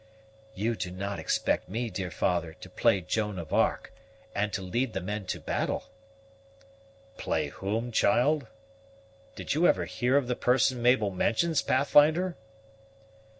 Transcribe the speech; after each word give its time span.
"You 0.55 0.75
do 0.75 0.89
not 0.89 1.19
expect 1.19 1.69
me, 1.69 1.91
dear 1.91 2.09
father, 2.09 2.53
to 2.55 2.69
play 2.71 3.01
Joan 3.01 3.37
of 3.37 3.53
Arc, 3.53 3.93
and 4.33 4.51
to 4.51 4.63
lead 4.63 4.93
the 4.93 4.99
men 4.99 5.25
to 5.27 5.39
battle?" 5.39 5.83
"Play 7.17 7.49
whom, 7.49 7.91
child? 7.91 8.47
Did 9.35 9.53
you 9.53 9.67
ever 9.67 9.85
hear 9.85 10.17
of 10.17 10.25
the 10.27 10.35
person 10.35 10.81
Mabel 10.81 11.11
mentions, 11.11 11.61
Pathfinder?" 11.61 12.35